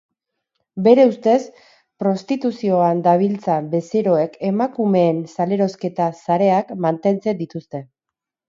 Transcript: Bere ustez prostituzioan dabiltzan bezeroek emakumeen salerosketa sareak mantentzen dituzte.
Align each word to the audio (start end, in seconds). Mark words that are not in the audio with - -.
Bere 0.85 1.03
ustez 1.09 1.35
prostituzioan 2.03 3.03
dabiltzan 3.09 3.69
bezeroek 3.75 4.41
emakumeen 4.49 5.23
salerosketa 5.37 6.11
sareak 6.25 6.77
mantentzen 6.87 7.43
dituzte. 7.45 7.85